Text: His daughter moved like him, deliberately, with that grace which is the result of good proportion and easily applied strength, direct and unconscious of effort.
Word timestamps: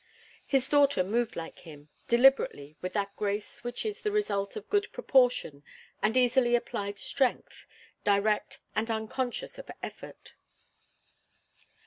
His 0.47 0.67
daughter 0.67 1.03
moved 1.03 1.35
like 1.35 1.59
him, 1.59 1.89
deliberately, 2.07 2.75
with 2.81 2.93
that 2.93 3.15
grace 3.15 3.63
which 3.63 3.85
is 3.85 4.01
the 4.01 4.09
result 4.11 4.55
of 4.55 4.67
good 4.67 4.91
proportion 4.91 5.63
and 6.01 6.17
easily 6.17 6.55
applied 6.55 6.97
strength, 6.97 7.67
direct 8.03 8.57
and 8.75 8.89
unconscious 8.89 9.59
of 9.59 9.69
effort. 9.83 10.33